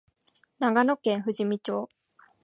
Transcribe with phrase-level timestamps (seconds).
[0.57, 1.87] 長野県富士見町